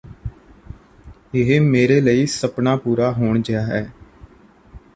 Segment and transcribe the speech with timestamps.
[1.33, 3.83] ਇਹ ਮੇਰੇ ਲਈ ਸਪਨਾ ਪੂਰਾ ਹੋਣ ਜਿਹਾ ਹੈ